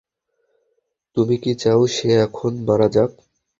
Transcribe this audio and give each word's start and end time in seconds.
তুমি 1.17 1.35
কি 1.43 1.51
চাও 1.61 1.81
সে 1.95 2.09
এখন 2.25 2.51
মারা 2.67 2.87
যাক? 2.95 3.11